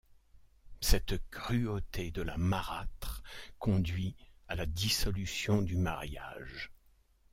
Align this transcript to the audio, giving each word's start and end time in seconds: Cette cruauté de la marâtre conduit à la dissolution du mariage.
Cette 0.79 1.19
cruauté 1.29 2.09
de 2.09 2.23
la 2.23 2.35
marâtre 2.35 3.21
conduit 3.59 4.15
à 4.47 4.55
la 4.55 4.65
dissolution 4.65 5.61
du 5.61 5.77
mariage. 5.77 6.71